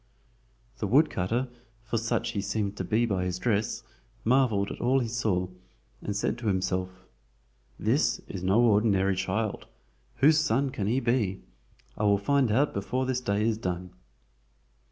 The 0.79 0.87
woodcutter, 0.87 1.47
for 1.83 1.99
such 1.99 2.31
he 2.31 2.41
seemed 2.41 2.75
to 2.77 2.83
be 2.83 3.05
by 3.05 3.23
his 3.25 3.37
dress, 3.37 3.83
marveled 4.25 4.71
at 4.71 4.81
all 4.81 4.97
he 4.97 5.07
saw, 5.07 5.47
and 6.01 6.15
said 6.15 6.39
to 6.39 6.47
himself: 6.47 7.05
"This 7.77 8.19
is 8.27 8.41
no 8.41 8.61
ordinary 8.61 9.15
child. 9.15 9.67
Whose 10.15 10.39
son 10.39 10.71
can 10.71 10.87
he 10.87 10.99
be? 10.99 11.43
I 11.99 12.05
will 12.05 12.17
find 12.17 12.51
out 12.51 12.73
before 12.73 13.05
this 13.05 13.21
day 13.21 13.47
is 13.47 13.59
done." 13.59 13.91